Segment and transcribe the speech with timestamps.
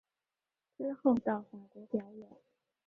[0.75, 2.27] 之后到法国表演。